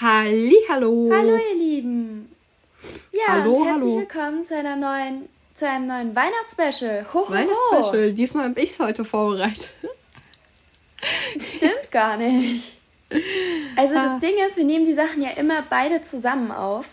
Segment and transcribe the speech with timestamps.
[0.00, 1.10] Hallo.
[1.12, 2.34] Hallo ihr Lieben.
[3.12, 3.98] Ja, Hallo, und herzlich hallo.
[4.00, 7.06] willkommen zu einer neuen zu einem neuen Weihnachtsspecial.
[7.14, 7.32] Ho, ho, ho.
[7.32, 8.12] Weihnachtsspecial.
[8.12, 9.72] Diesmal habe ich es heute vorbereitet.
[11.38, 12.76] Stimmt gar nicht.
[13.76, 14.02] Also Ah.
[14.02, 16.86] das Ding ist, wir nehmen die Sachen ja immer beide zusammen auf.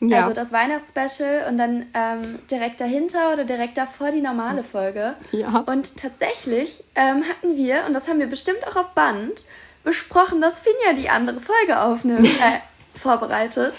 [0.00, 0.22] Ja.
[0.22, 5.14] Also das Weihnachtsspecial und dann ähm, direkt dahinter oder direkt davor die normale Folge.
[5.32, 5.58] Ja.
[5.66, 9.44] Und tatsächlich ähm, hatten wir, und das haben wir bestimmt auch auf Band,
[9.86, 13.74] besprochen, dass Finja die andere Folge aufnimmt, äh, vorbereitet.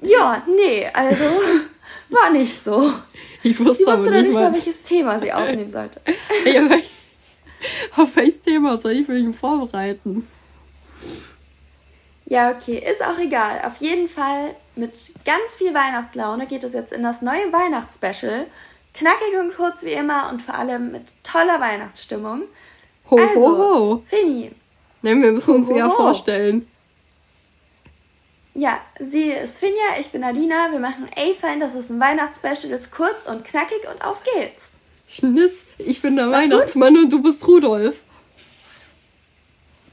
[0.00, 1.24] Ja, nee, also
[2.08, 2.94] war nicht so.
[3.42, 6.00] Ich Sie wusste wusste aber noch nicht nicht mal, welches Thema sie aufnehmen sollte.
[6.46, 6.62] Ja,
[7.96, 10.28] Auf welches Thema soll ich mich vorbereiten?
[12.26, 13.62] Ja, okay, ist auch egal.
[13.66, 14.92] Auf jeden Fall mit
[15.24, 18.46] ganz viel Weihnachtslaune geht es jetzt in das neue Weihnachtsspecial.
[18.94, 22.42] Knackig und kurz wie immer und vor allem mit toller Weihnachtsstimmung.
[23.10, 24.02] Ho, also, ho, ho.
[24.06, 24.52] Fini,
[25.02, 26.66] Nein, wir müssen uns ja vorstellen.
[28.54, 30.72] ja, sie ist Finja, ich bin Alina.
[30.72, 34.70] Wir machen A-Fein, das ist ein Weihnachtsspecial, ist kurz und knackig und auf geht's.
[35.08, 36.52] Schniss, ich bin der Was gut?
[36.52, 38.02] Weihnachtsmann und du bist Rudolf.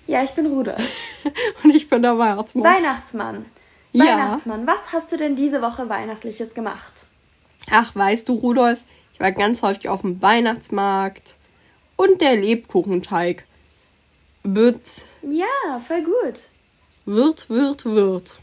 [0.08, 0.80] Ja, ich bin Rudolf.
[1.64, 2.64] Und ich bin der Weihnachtsmann.
[2.64, 3.46] Weihnachtsmann.
[3.92, 4.06] Ja.
[4.06, 7.08] Weihnachtsmann, was hast du denn diese Woche Weihnachtliches gemacht?
[7.72, 8.82] Ach, weißt du, Rudolf,
[9.14, 11.34] ich war ganz häufig auf dem Weihnachtsmarkt.
[11.96, 13.46] Und der Lebkuchenteig
[14.46, 14.82] wird,
[15.24, 16.42] Ja, voll gut.
[17.06, 18.24] wird, wird, wird.
[18.24, 18.38] Erzähl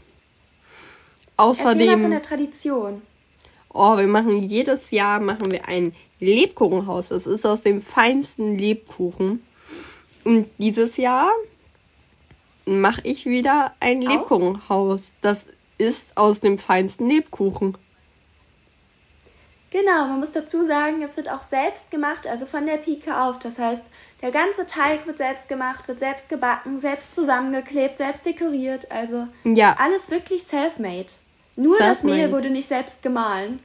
[1.37, 2.01] mal Außerdem.
[2.01, 3.01] von der Tradition.
[3.73, 7.09] Oh, wir machen jedes Jahr machen wir ein Lebkuchenhaus.
[7.09, 9.43] Das ist aus dem feinsten Lebkuchen.
[10.23, 11.31] Und dieses Jahr
[12.65, 14.11] mache ich wieder ein Auch?
[14.11, 15.13] Lebkuchenhaus.
[15.21, 17.77] Das ist aus dem feinsten Lebkuchen.
[19.71, 23.39] Genau, man muss dazu sagen, es wird auch selbst gemacht, also von der Pike auf.
[23.39, 23.81] Das heißt,
[24.23, 28.89] der ganze Teig wird selbst gemacht, wird selbst gebacken, selbst zusammengeklebt, selbst dekoriert.
[28.89, 31.07] Also Ja, alles wirklich self-made.
[31.57, 32.15] Nur das Self-made.
[32.15, 33.61] Mehl wurde nicht selbst gemahlen.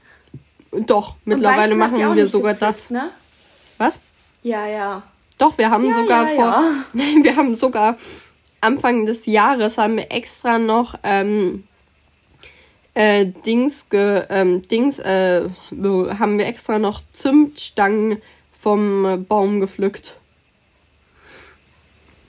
[0.73, 1.15] doch.
[1.25, 2.91] Mittlerweile machen wir sogar gepflückt, das.
[2.91, 3.11] Ne?
[3.79, 4.01] Was?
[4.43, 5.03] Ja, ja.
[5.39, 6.65] Doch, wir haben Ja, sogar ja, vor.
[6.93, 7.97] Nein, wir haben sogar
[8.61, 11.63] Anfang des Jahres haben wir extra noch ähm,
[12.95, 18.21] äh, Dings ge, ähm, Dings äh, haben wir extra noch Zimtstangen
[18.61, 20.19] vom Baum gepflückt.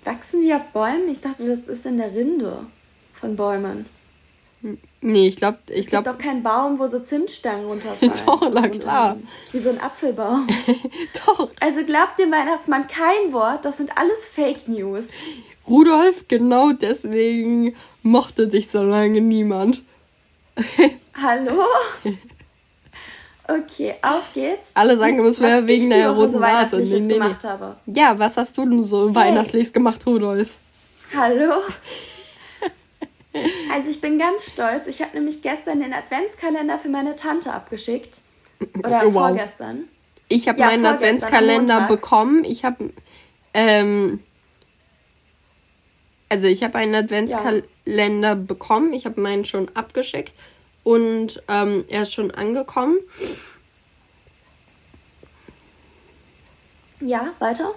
[0.03, 1.09] Wachsen die auf Bäumen?
[1.09, 2.65] Ich dachte, das ist in der Rinde
[3.13, 3.85] von Bäumen.
[5.01, 8.13] Nee, ich glaube, ich Es gibt glaube doch keinen Baum, wo so Zimtstangen runterfallen.
[8.25, 9.17] Doch, na klar.
[9.53, 10.47] Wie so ein Apfelbaum.
[11.25, 11.49] doch.
[11.61, 15.07] Also glaubt dem Weihnachtsmann kein Wort, das sind alles Fake News.
[15.65, 19.83] Rudolf, genau deswegen mochte dich so lange niemand.
[21.13, 21.63] Hallo?
[23.49, 24.69] Okay, auf geht's.
[24.75, 26.39] Alle sagen, es wäre wegen der roten so.
[26.41, 27.13] Weihnachtliches Nee, nee, nee.
[27.15, 27.77] gemacht habe.
[27.87, 30.55] Ja, was hast du denn so weihnachtliches gemacht, Rudolf?
[31.15, 31.53] Hallo?
[33.71, 34.87] Also ich bin ganz stolz.
[34.87, 38.21] Ich habe nämlich gestern den Adventskalender für meine Tante abgeschickt.
[38.79, 39.27] Oder Oh, wow.
[39.27, 39.83] vorgestern.
[40.29, 42.43] Ich habe Ja, meinen vorgestern, am Adventskalender bekommen.
[42.43, 42.89] Ich habe
[43.53, 44.19] ähm,
[46.27, 48.93] also ich habe einen Adventskalender bekommen.
[48.93, 50.33] Ich habe meinen schon abgeschickt
[50.89, 52.97] und ähm, er ist schon angekommen.
[56.99, 57.75] Ja, weiter.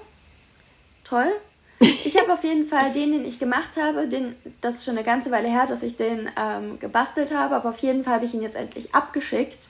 [1.05, 1.31] Toll.
[1.79, 5.05] Ich habe auf jeden Fall den, den ich gemacht habe, den, das ist schon eine
[5.05, 8.33] ganze Weile her, dass ich den ähm, gebastelt habe, aber auf jeden Fall habe ich
[8.33, 9.67] ihn jetzt endlich abgeschickt.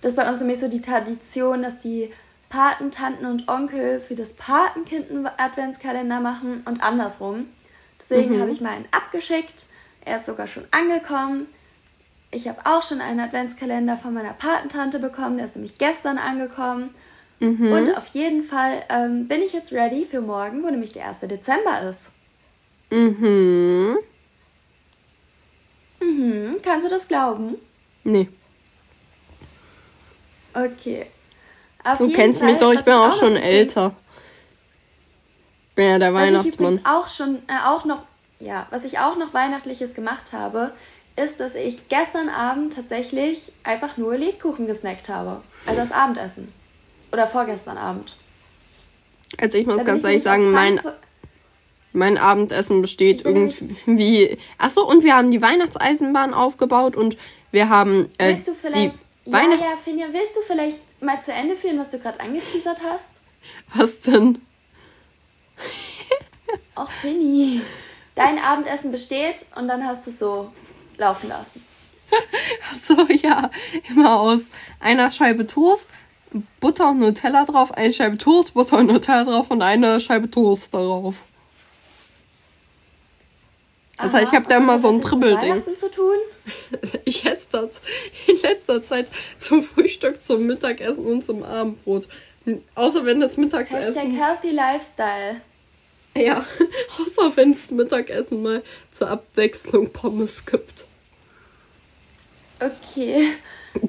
[0.00, 2.12] Das ist bei uns nämlich so die Tradition, dass die
[2.50, 7.48] Paten, Tanten und Onkel für das Patenkind einen Adventskalender machen und andersrum.
[7.98, 9.66] Deswegen habe ich meinen abgeschickt.
[10.04, 11.48] Er ist sogar schon angekommen.
[12.30, 15.36] Ich habe auch schon einen Adventskalender von meiner Patentante bekommen.
[15.38, 16.94] Der ist nämlich gestern angekommen.
[17.38, 21.18] Und auf jeden Fall ähm, bin ich jetzt ready für morgen, wo nämlich der 1.
[21.20, 22.06] Dezember ist.
[22.90, 23.98] Mhm.
[26.00, 27.56] Mhm, kannst du das glauben?
[28.04, 28.28] Nee.
[30.54, 31.06] Okay.
[31.84, 33.94] Auf Du kennst Fall, mich doch, ich bin auch noch schon älter.
[35.74, 36.80] Bin ja der Was ich Weihnachtsmann.
[36.84, 38.02] auch schon, äh, auch noch,
[38.40, 40.72] ja, was ich auch noch Weihnachtliches gemacht habe,
[41.16, 45.42] ist, dass ich gestern Abend tatsächlich einfach nur Lebkuchen gesnackt habe.
[45.66, 46.46] Also das Abendessen.
[47.12, 48.16] Oder vorgestern Abend.
[49.38, 50.80] Also ich muss Da ganz ich ehrlich sagen, mein
[51.92, 54.36] Mein Abendessen besteht irgendwie.
[54.58, 57.16] Achso, und wir haben die Weihnachtseisenbahn aufgebaut und
[57.52, 59.62] wir haben äh, Willst du vielleicht, die ja, Weihnachts.
[59.64, 63.12] ja, Finja, willst du vielleicht mal zu Ende führen, was du gerade angeteasert hast?
[63.74, 64.42] Was denn?
[66.76, 67.62] Och, Finny.
[68.14, 70.52] Dein Abendessen besteht und dann hast du es so
[70.98, 71.64] laufen lassen.
[72.70, 73.50] Achso, ja.
[73.90, 74.42] Immer aus
[74.80, 75.88] einer Scheibe Toast,
[76.60, 80.74] Butter und Nutella drauf, eine Scheibe Toast, Butter und Nutella drauf und eine Scheibe Toast
[80.74, 81.16] darauf.
[83.98, 85.52] Also ich habe da immer so ein Tribbelding.
[85.52, 86.16] Weihnachten zu tun?
[87.04, 87.70] Ich esse das
[88.26, 89.06] in letzter Zeit
[89.38, 92.06] zum Frühstück, zum Mittagessen und zum Abendbrot.
[92.74, 93.76] Außer wenn das Mittagessen.
[93.76, 95.40] Hashtag Healthy Lifestyle.
[96.16, 96.44] Ja,
[96.98, 100.86] außer wenn es Mittagessen mal zur Abwechslung Pommes gibt.
[102.60, 103.32] Okay.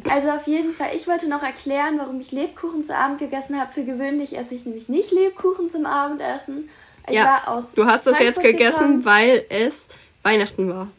[0.09, 3.71] Also auf jeden Fall, ich wollte noch erklären, warum ich Lebkuchen zu Abend gegessen habe.
[3.73, 6.69] Für gewöhnlich esse ich nämlich nicht Lebkuchen zum Abendessen.
[7.07, 9.05] Ich ja, war aus du hast das jetzt gegessen, gekommen.
[9.05, 9.87] weil es
[10.23, 10.89] Weihnachten war.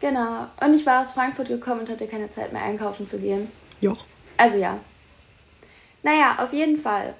[0.00, 0.46] Genau.
[0.60, 3.50] Und ich war aus Frankfurt gekommen und hatte keine Zeit mehr einkaufen zu gehen.
[3.80, 3.94] Ja.
[4.36, 4.78] Also ja.
[6.02, 7.14] Naja, auf jeden Fall.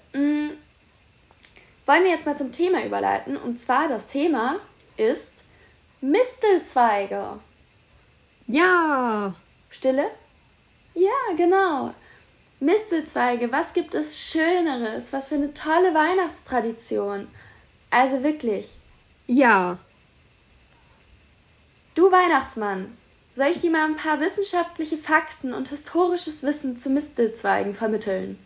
[1.86, 3.36] Wollen wir jetzt mal zum Thema überleiten.
[3.36, 4.60] Und zwar das Thema
[4.96, 5.44] ist
[6.00, 7.40] Mistelzweige.
[8.46, 9.34] Ja.
[9.70, 10.06] Stille?
[10.94, 11.94] Ja, genau.
[12.60, 15.12] Mistelzweige, was gibt es Schöneres?
[15.12, 17.28] Was für eine tolle Weihnachtstradition.
[17.90, 18.68] Also wirklich.
[19.26, 19.78] Ja.
[21.94, 22.96] Du Weihnachtsmann,
[23.34, 28.38] soll ich dir mal ein paar wissenschaftliche Fakten und historisches Wissen zu Mistelzweigen vermitteln?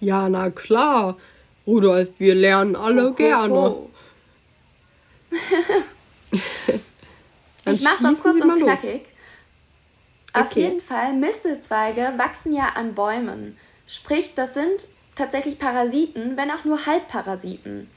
[0.00, 1.16] Ja, na klar.
[1.70, 3.54] Rudolf, wir lernen alle Ho, ho, gerne.
[3.54, 3.90] ho.
[7.66, 9.02] Ich mach's auch kurz und knackig.
[10.32, 10.60] Auf Okay.
[10.62, 13.56] jeden Fall, Mistelzweige wachsen ja an Bäumen.
[13.86, 17.88] Sprich, das sind tatsächlich Parasiten, wenn auch nur Halbparasiten.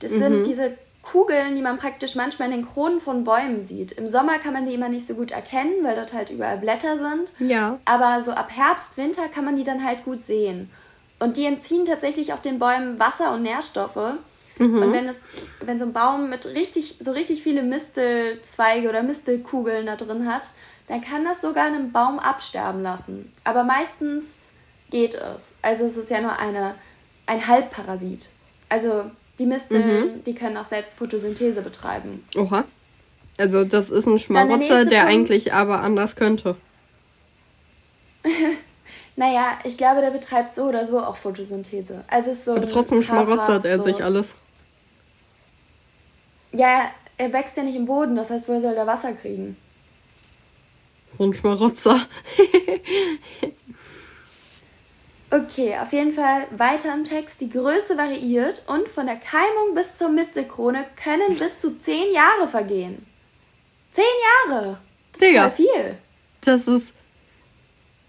[0.00, 0.18] Das Mhm.
[0.18, 3.92] sind diese Kugeln, die man praktisch manchmal in den Kronen von Bäumen sieht.
[3.92, 6.96] Im Sommer kann man die immer nicht so gut erkennen, weil dort halt überall Blätter
[6.96, 7.32] sind.
[7.40, 7.78] Ja.
[7.84, 10.70] Aber so ab Herbst, Winter kann man die dann halt gut sehen.
[11.24, 13.96] Und die entziehen tatsächlich auch den Bäumen Wasser und Nährstoffe.
[14.58, 15.16] Und wenn es,
[15.64, 20.42] wenn so ein Baum mit richtig, so richtig viele Mistelzweige oder Mistelkugeln da drin hat,
[20.86, 23.32] dann kann das sogar einen Baum absterben lassen.
[23.42, 24.24] Aber meistens
[24.90, 25.52] geht es.
[25.62, 26.74] Also es ist ja nur eine,
[27.24, 28.28] ein Halbparasit.
[28.68, 32.22] Also die Misteln, die können auch selbst Photosynthese betreiben.
[32.36, 32.64] Oha.
[33.38, 35.10] Also das ist ein der Schmarotzer, der Punkt.
[35.10, 36.54] eigentlich aber anders könnte.
[39.16, 42.04] Naja, ich glaube, der betreibt so oder so auch Photosynthese.
[42.08, 43.84] Also es ist so Aber trotzdem schmarotzert er so.
[43.84, 44.34] sich alles.
[46.52, 49.56] Ja, er wächst ja nicht im Boden, das heißt, woher soll er Wasser kriegen?
[51.16, 52.00] So ein Schmarotzer.
[55.30, 57.40] Okay, auf jeden Fall weiter im Text.
[57.40, 62.46] Die Größe variiert und von der Keimung bis zur Mistelkrone können bis zu zehn Jahre
[62.48, 63.04] vergehen.
[63.90, 64.04] Zehn
[64.48, 64.78] Jahre!
[65.12, 65.46] Das Digga.
[65.46, 65.98] ist voll viel.
[66.42, 66.92] Das ist.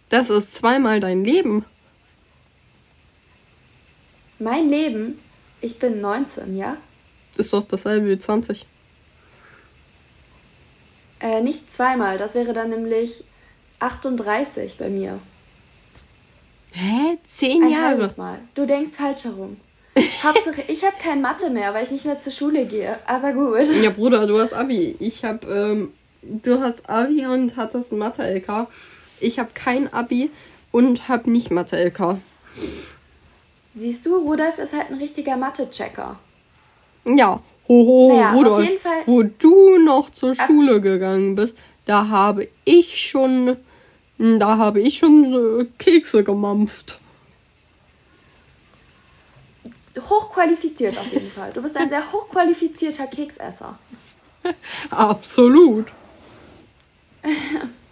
[0.09, 1.65] Das ist zweimal dein Leben.
[4.39, 5.19] Mein Leben,
[5.61, 6.77] ich bin 19, ja?
[7.37, 8.65] Ist doch dasselbe wie 20.
[11.21, 13.23] Äh, nicht zweimal, das wäre dann nämlich
[13.79, 15.19] 38 bei mir.
[16.73, 17.17] Hä?
[17.37, 17.85] Zehn Ein Jahre?
[17.85, 18.39] halbes Mal.
[18.53, 19.57] Du denkst falsch herum.
[20.21, 22.97] Hauptsache, ich habe kein Mathe mehr, weil ich nicht mehr zur Schule gehe.
[23.07, 23.65] Aber gut.
[23.81, 24.95] Ja, Bruder, du hast Abi.
[24.99, 28.67] Ich hab, ähm, du hast Abi und hattest ein Mathe-LK.
[29.19, 30.29] Ich hab kein Abi
[30.71, 32.17] und hab nicht Mathe-LK.
[33.75, 36.17] Siehst du, Rudolf ist halt ein richtiger Mathe-Checker.
[37.05, 38.85] Ja, hoho, Naja, auf Rudolf.
[39.05, 43.57] Wo du noch zur Schule gegangen bist, da habe ich schon,
[44.17, 46.99] da habe ich schon äh, Kekse gemampft.
[50.09, 51.53] Hochqualifiziert auf jeden Fall.
[51.53, 53.77] Du bist ein sehr hochqualifizierter Keksesser.
[54.89, 55.87] Absolut.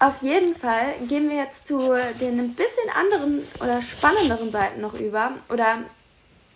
[0.00, 1.78] Auf jeden Fall gehen wir jetzt zu
[2.20, 5.32] den ein bisschen anderen oder spannenderen Seiten noch über.
[5.48, 5.78] Oder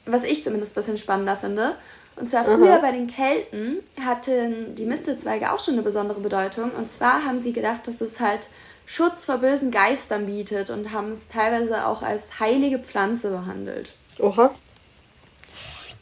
[0.07, 1.77] was ich zumindest ein bisschen spannender finde.
[2.17, 6.71] Und zwar früher bei den Kelten hatten die Mistelzweige auch schon eine besondere Bedeutung.
[6.73, 8.49] Und zwar haben sie gedacht, dass es halt
[8.87, 13.95] Schutz vor bösen Geistern bietet und haben es teilweise auch als heilige Pflanze behandelt.
[14.19, 14.51] Oha.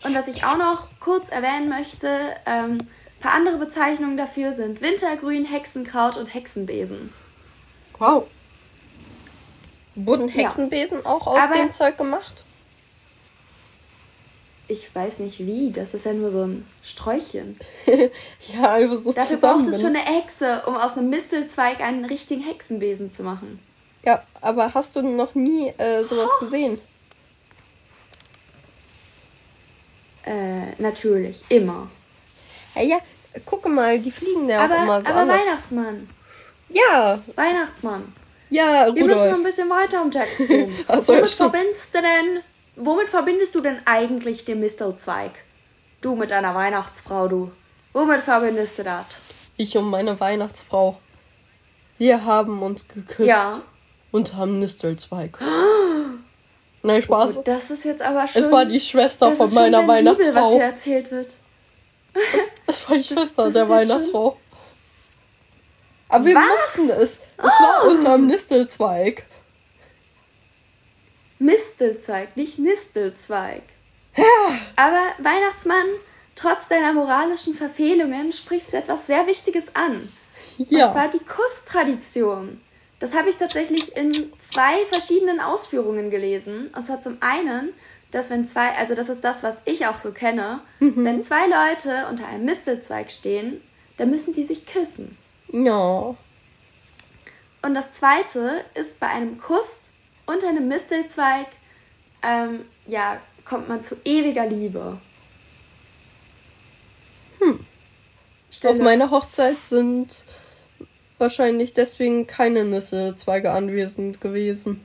[0.02, 2.09] Und was ich auch noch kurz erwähnen möchte,
[2.47, 2.88] ähm, ein
[3.20, 7.12] paar andere Bezeichnungen dafür sind Wintergrün, Hexenkraut und Hexenbesen.
[8.00, 8.26] Wow.
[9.95, 10.35] Wurden Ja.
[10.35, 12.42] Hexenbesen auch aus Aber- dem Zeug gemacht?
[14.69, 17.59] Ich weiß nicht wie, das ist ja nur so ein Sträuchchen.
[18.54, 19.97] ja, einfach so Dafür braucht es zusammen.
[19.97, 23.59] schon eine Hexe, um aus einem Mistelzweig einen richtigen Hexenbesen zu machen.
[24.04, 26.45] Ja, aber hast du noch nie äh, sowas Oh.
[26.45, 26.80] gesehen?
[30.25, 31.88] Äh, natürlich, immer.
[32.76, 32.99] Ja, ja,
[33.47, 35.40] gucke mal, die fliegen ja aber auch immer so aber anders.
[35.40, 36.09] Weihnachtsmann,
[36.70, 38.12] Ja, Weihnachtsmann.
[38.48, 39.34] ja, Wir müssen noch Rudolf.
[39.38, 40.74] ein bisschen weiter im Text gehen.
[40.88, 41.50] Ach so, ja, womit, stimmt.
[41.52, 42.40] verbindest du denn,
[42.76, 45.32] womit verbindest du denn eigentlich den Mistelzweig?
[46.00, 47.50] Du mit deiner Weihnachtsfrau, du.
[47.92, 49.04] Womit verbindest du das?
[49.56, 50.98] Ich und meine Weihnachtsfrau.
[51.98, 53.28] Wir haben uns geküsst.
[53.28, 53.60] Ja.
[54.12, 55.38] Und haben Nistelzweig.
[56.82, 57.36] Nein, Spaß.
[57.38, 58.42] Oh, das ist jetzt aber schon.
[58.42, 60.52] es war die Schwester von schon meiner sensibel, was Weihnachtsfrau.
[60.52, 61.34] hier erzählt wird.
[62.14, 64.36] Das, das war die Schwester das der Weihnachtsfrau.
[66.10, 66.76] Aber wir Was?
[66.76, 67.10] mussten es.
[67.12, 67.44] Es oh.
[67.44, 69.24] war unterm Nistelzweig.
[71.38, 73.62] Mistelzweig, nicht Nistelzweig.
[74.16, 74.24] Ja.
[74.76, 75.86] Aber Weihnachtsmann,
[76.34, 80.08] trotz deiner moralischen Verfehlungen sprichst du etwas sehr Wichtiges an.
[80.58, 80.86] Ja.
[80.86, 82.60] Und zwar die Kusstradition.
[82.98, 86.70] Das habe ich tatsächlich in zwei verschiedenen Ausführungen gelesen.
[86.76, 87.72] Und zwar zum einen,
[88.10, 91.04] dass wenn zwei, also das ist das, was ich auch so kenne, mhm.
[91.04, 93.62] wenn zwei Leute unter einem Mistelzweig stehen,
[93.96, 95.16] dann müssen die sich küssen.
[95.52, 96.14] Ja.
[97.62, 99.76] Und das zweite ist bei einem Kuss
[100.26, 101.47] unter einem Mistelzweig,
[102.23, 104.99] ähm, ja, kommt man zu ewiger Liebe.
[107.40, 107.61] Hm.
[108.64, 110.25] Auf meiner Hochzeit sind
[111.19, 114.85] wahrscheinlich deswegen keine Nisselzweige anwesend gewesen.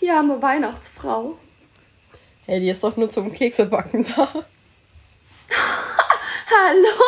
[0.00, 1.38] Die arme Weihnachtsfrau.
[2.46, 4.28] Hey, die ist doch nur zum Keksebacken da.
[6.50, 7.07] Hallo?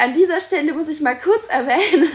[0.00, 2.08] An dieser Stelle muss ich mal kurz erwähnen,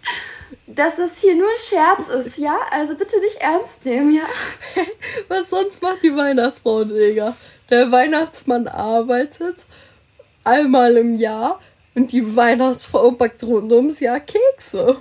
[0.66, 2.56] dass das hier nur ein Scherz ist, ja?
[2.70, 4.24] Also bitte nicht ernst nehmen, ja?
[5.28, 7.36] Was sonst macht die Weihnachtsfrau, Digga?
[7.68, 9.56] Der Weihnachtsmann arbeitet
[10.42, 11.60] einmal im Jahr
[11.94, 14.96] und die Weihnachtsfrau backt rund ums Jahr Kekse.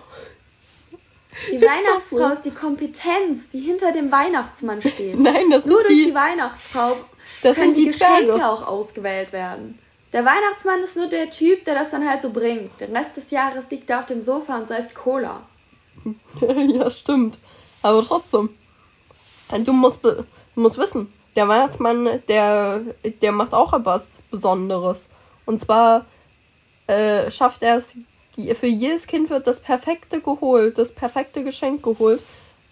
[1.49, 2.33] Die ist Weihnachtsfrau so?
[2.33, 5.17] ist die Kompetenz, die hinter dem Weihnachtsmann steht.
[5.17, 6.97] Nein, das Nur durch die, die Weihnachtsfrau
[7.41, 9.79] das können die, die Geschenke auch ausgewählt werden.
[10.13, 12.79] Der Weihnachtsmann ist nur der Typ, der das dann halt so bringt.
[12.81, 15.41] Den Rest des Jahres liegt er auf dem Sofa und säuft Cola.
[16.41, 17.37] ja, stimmt.
[17.81, 18.49] Aber trotzdem.
[19.65, 20.25] Du musst, du
[20.55, 22.81] musst wissen, der Weihnachtsmann, der,
[23.21, 25.07] der macht auch etwas Besonderes.
[25.45, 26.05] Und zwar
[26.87, 27.97] äh, schafft er es,
[28.57, 32.21] für jedes Kind wird das Perfekte geholt, das perfekte Geschenk geholt.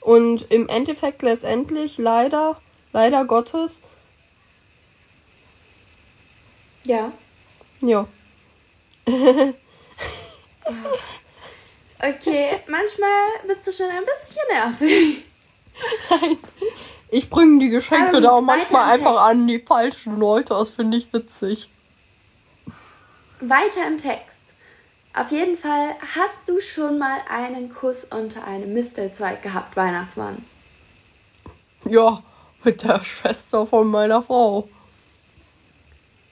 [0.02, 2.58] Und im Endeffekt letztendlich leider,
[2.94, 3.82] leider Gottes.
[6.86, 7.12] Ja.
[7.82, 8.08] Ja.
[12.00, 15.24] okay, manchmal bist du schon ein bisschen nervig.
[16.10, 16.38] Nein.
[17.12, 20.54] Ich bringe die Geschenke ähm, da auch manchmal einfach an die falschen Leute.
[20.54, 21.70] Das finde ich witzig.
[23.40, 24.40] Weiter im Text.
[25.14, 30.46] Auf jeden Fall hast du schon mal einen Kuss unter einem Mistelzweig gehabt, Weihnachtsmann.
[31.86, 32.22] Ja,
[32.64, 34.70] mit der Schwester von meiner Frau.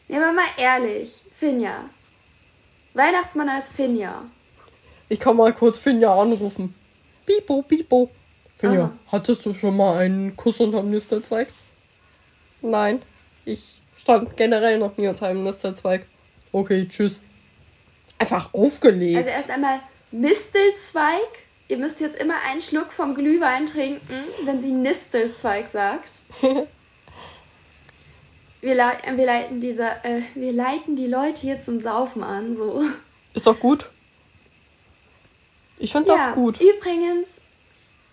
[0.08, 1.90] Ja, aber mal ehrlich, Finja.
[2.94, 4.24] Weihnachtsmann heißt Finja.
[5.10, 6.74] Ich kann mal kurz Finja anrufen.
[7.26, 8.10] Pipo, Pipo.
[8.56, 8.94] Finja, Aha.
[9.12, 11.48] hattest du schon mal einen Kuss unter dem Mistelzweig?
[12.62, 13.02] Nein,
[13.46, 16.06] ich stand generell noch nie unter einem Mistelzweig.
[16.52, 17.24] Okay, tschüss.
[18.18, 19.18] Einfach aufgelegt.
[19.18, 19.80] Also erst einmal
[20.12, 21.28] Mistelzweig.
[21.68, 26.20] Ihr müsst jetzt immer einen Schluck vom Glühwein trinken, wenn sie Nistelzweig sagt.
[28.62, 32.56] wir, le wir, leiten diese, äh, wir leiten die Leute hier zum Saufen an.
[32.56, 32.84] So.
[33.34, 33.90] Ist doch gut.
[35.80, 36.60] Ich finde ja, das gut.
[36.60, 37.30] Übrigens,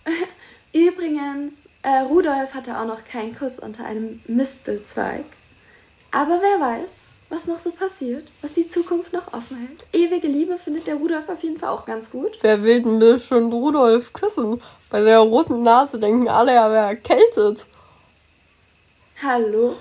[0.72, 5.24] übrigens, äh, Rudolf hatte auch noch keinen Kuss unter einem Mistelzweig.
[6.10, 6.90] Aber wer weiß,
[7.30, 9.86] was noch so passiert, was die Zukunft noch offen hält.
[9.92, 12.38] Ewige Liebe findet der Rudolf auf jeden Fall auch ganz gut.
[12.42, 14.62] Wer will denn schon Rudolf küssen?
[14.90, 17.66] Bei der roten Nase denken alle, er wäre erkältet.
[19.22, 19.76] Hallo?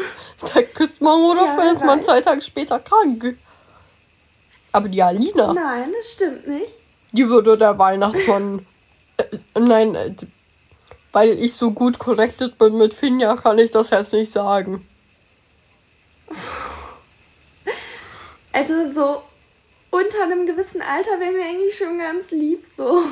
[0.54, 3.38] Da küsst man Rudolf, dann ist man zwei Tage später krank.
[4.72, 5.54] Aber die Alina.
[5.54, 6.74] Nein, das stimmt nicht.
[7.12, 8.66] Die würde der Weihnachtsmann.
[9.16, 9.24] äh,
[9.58, 10.14] nein, äh,
[11.12, 14.86] weil ich so gut connected bin mit Finja, kann ich das jetzt nicht sagen.
[18.52, 19.22] Also so
[19.90, 23.02] unter einem gewissen Alter wäre mir eigentlich schon ganz lieb so.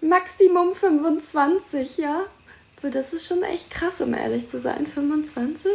[0.00, 2.22] Maximum 25, ja.
[2.78, 4.86] Aber das ist schon echt krass, um ehrlich zu sein.
[4.86, 5.70] 25?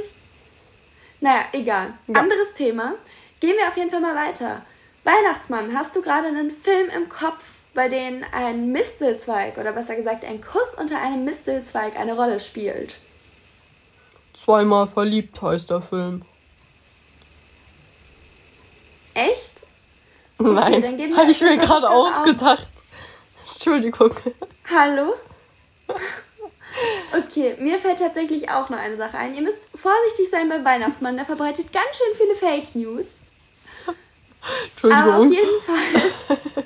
[1.20, 1.94] Naja, egal.
[2.08, 2.20] Ja.
[2.20, 2.96] Anderes Thema.
[3.40, 4.62] Gehen wir auf jeden Fall mal weiter.
[5.04, 7.44] Weihnachtsmann, hast du gerade einen Film im Kopf,
[7.74, 12.96] bei dem ein Mistelzweig oder besser gesagt ein Kuss unter einem Mistelzweig eine Rolle spielt?
[14.34, 16.24] Zweimal verliebt heißt der Film.
[19.14, 19.52] Echt?
[20.38, 22.68] Okay, Nein, habe ich mir gerade ausgedacht.
[23.46, 23.54] Auf.
[23.54, 24.16] Entschuldigung.
[24.70, 25.14] Hallo?
[27.16, 29.36] Okay, mir fällt tatsächlich auch noch eine Sache ein.
[29.36, 33.06] Ihr müsst vorsichtig sein beim Weihnachtsmann, der verbreitet ganz schön viele Fake News.
[34.64, 35.04] Entschuldigung.
[35.04, 36.66] Aber auf jeden Fall.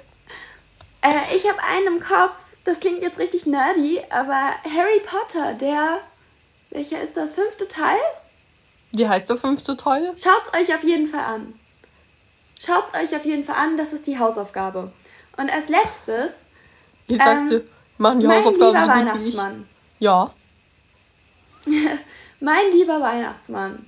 [1.01, 5.99] äh, ich habe einen im Kopf, das klingt jetzt richtig nerdy, aber Harry Potter, der.
[6.69, 7.33] Welcher ist das?
[7.33, 7.97] Fünfte Teil?
[8.91, 10.13] Wie heißt der fünfte Teil?
[10.21, 11.53] Schaut's euch auf jeden Fall an.
[12.59, 14.91] Schaut es euch auf jeden Fall an, das ist die Hausaufgabe.
[15.37, 16.45] Und als letztes.
[17.07, 17.63] Ich sag's ähm, dir,
[17.97, 19.55] machen die Hausaufgaben so gut Weihnachtsmann.
[19.55, 19.76] Wie ich.
[19.99, 20.31] Ja.
[22.39, 23.85] Mein lieber Weihnachtsmann.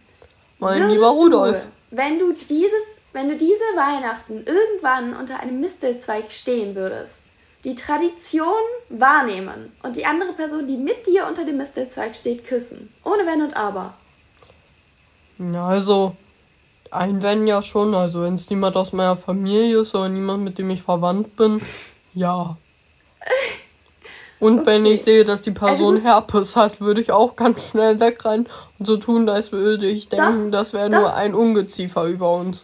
[0.59, 1.67] Mein lieber Rudolf.
[1.91, 7.17] Du, wenn du dieses, wenn du diese Weihnachten irgendwann unter einem Mistelzweig stehen würdest,
[7.63, 8.53] die Tradition
[8.89, 12.93] wahrnehmen und die andere Person, die mit dir unter dem Mistelzweig steht, küssen.
[13.03, 13.93] Ohne Wenn und Aber.
[15.37, 16.15] Ja, also,
[16.91, 17.93] ein Wenn ja schon.
[17.93, 21.61] Also, wenn es niemand aus meiner Familie ist oder niemand, mit dem ich verwandt bin,
[22.13, 22.57] ja.
[24.39, 24.93] Und wenn Okay.
[24.93, 28.48] ich sehe, dass die Person Also- Herpes hat, würde ich auch ganz schnell wegrennen
[28.79, 32.63] und so tun, als würde ich denken, das wäre nur das- ein Ungeziefer über uns.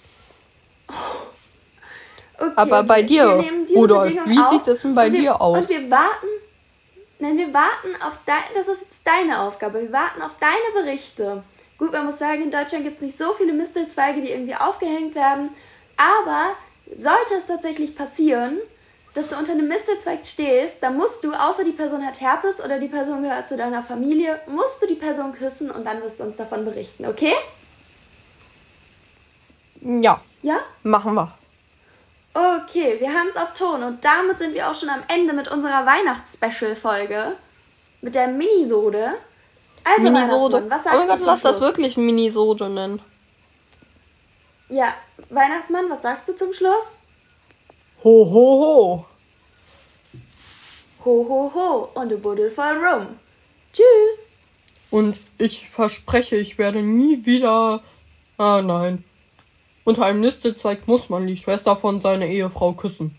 [2.37, 5.57] Okay, Aber bei wir- dir, Bedingung wie auf sieht das denn bei wir, dir aus?
[5.57, 6.27] Und wir warten,
[7.19, 11.43] nein, wir warten auf dein, das ist jetzt deine Aufgabe, wir warten auf deine Berichte.
[11.77, 15.15] Gut, man muss sagen, in Deutschland gibt es nicht so viele Mistelzweige, die irgendwie aufgehängt
[15.15, 15.49] werden,
[15.97, 16.51] aber
[16.95, 18.57] sollte es tatsächlich passieren,
[19.15, 22.77] dass du unter einem Mistelzweig stehst, dann musst du, außer die Person hat Herpes oder
[22.79, 26.25] die Person gehört zu deiner Familie, musst du die Person küssen und dann wirst du
[26.25, 27.33] uns davon berichten, okay?
[29.81, 30.59] Ja, Ja?
[30.83, 31.31] machen wir.
[32.33, 35.47] Okay, wir haben es auf Ton und damit sind wir auch schon am Ende mit
[35.47, 37.37] unserer Weihnachts-Special-Folge.
[38.01, 39.13] Mit der Minisode.
[39.85, 40.65] Also, Minisode.
[40.67, 43.01] Was Oh sagst mein du Gott, lass das wirklich Minisode nennen.
[44.67, 44.93] Ja,
[45.29, 46.95] Weihnachtsmann, was sagst du zum Schluss?
[48.05, 49.05] Ho, ho, ho.
[51.03, 53.07] Ho, ho, ho und a Buddel voll Rum.
[53.73, 54.29] Tschüss.
[54.91, 57.81] Und ich verspreche, ich werde nie wieder.
[58.37, 59.03] Ah nein.
[59.85, 63.17] Unter einem Nistelzweig muss man die Schwester von seiner Ehefrau küssen.